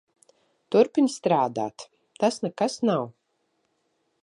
[0.75, 1.85] Turpini strādāt.
[2.23, 3.07] Tas nekas nav.